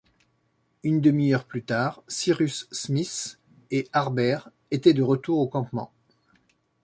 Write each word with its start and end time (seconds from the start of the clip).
Une 0.81 0.99
demi-heure 0.99 1.45
plus 1.45 1.63
tard, 1.63 2.01
Cyrus 2.07 2.67
Smith 2.71 3.37
et 3.69 3.87
Harbert 3.93 4.49
étaient 4.71 4.95
de 4.95 5.03
retour 5.03 5.37
au 5.37 5.47
campement 5.47 5.91